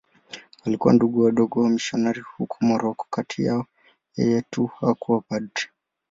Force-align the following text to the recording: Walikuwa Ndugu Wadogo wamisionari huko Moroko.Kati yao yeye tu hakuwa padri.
Walikuwa 0.65 0.93
Ndugu 0.93 1.21
Wadogo 1.23 1.63
wamisionari 1.63 2.21
huko 2.21 2.57
Moroko.Kati 2.61 3.43
yao 3.43 3.65
yeye 4.17 4.41
tu 4.49 4.65
hakuwa 4.65 5.21
padri. 5.21 5.63